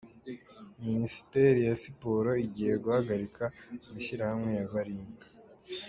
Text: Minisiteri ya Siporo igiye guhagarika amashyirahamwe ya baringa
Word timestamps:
Minisiteri 0.85 1.59
ya 1.67 1.75
Siporo 1.83 2.31
igiye 2.45 2.73
guhagarika 2.83 3.43
amashyirahamwe 3.89 4.51
ya 4.57 4.65
baringa 4.73 5.25